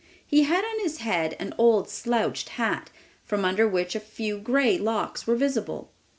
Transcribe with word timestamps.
He 0.25 0.45
had 0.45 0.63
on 0.65 0.79
his 0.79 0.97
head 0.97 1.35
an 1.37 1.53
old 1.59 1.87
slouched 1.87 2.49
hat, 2.57 2.89
from 3.23 3.45
under 3.45 3.67
which 3.67 3.93
a 3.93 3.99
few 3.99 4.39
gray 4.39 4.79
locks 4.79 5.27
were 5.27 5.35
visible. 5.35 5.91